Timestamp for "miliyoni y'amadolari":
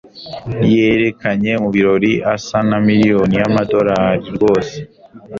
2.87-4.27